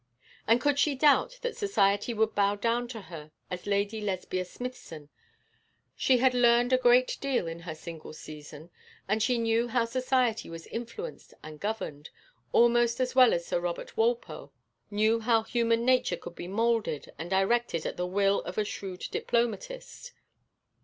And 0.47 0.59
could 0.59 0.79
she 0.79 0.95
doubt 0.95 1.37
that 1.43 1.55
society 1.55 2.11
would 2.11 2.33
bow 2.33 2.55
down 2.55 2.87
to 2.87 3.01
her 3.01 3.31
as 3.51 3.67
Lady 3.67 4.01
Lesbia 4.01 4.45
Smithson? 4.45 5.09
She 5.95 6.17
had 6.17 6.33
learned 6.33 6.73
a 6.73 6.79
great 6.79 7.19
deal 7.21 7.45
in 7.45 7.59
her 7.59 7.75
single 7.75 8.11
season, 8.11 8.71
and 9.07 9.21
she 9.21 9.37
knew 9.37 9.67
how 9.67 9.85
society 9.85 10.49
was 10.49 10.65
influenced 10.65 11.35
and 11.43 11.59
governed, 11.59 12.09
almost 12.51 12.99
as 12.99 13.13
well 13.13 13.31
as 13.31 13.45
Sir 13.45 13.59
Robert 13.59 13.95
Walpole 13.95 14.51
knew 14.89 15.19
how 15.19 15.43
human 15.43 15.85
nature 15.85 16.17
could 16.17 16.33
be 16.33 16.47
moulded 16.47 17.11
and 17.19 17.29
directed 17.29 17.85
at 17.85 17.95
the 17.95 18.07
will 18.07 18.41
of 18.41 18.57
a 18.57 18.65
shrewd 18.65 19.05
diplomatist. 19.11 20.13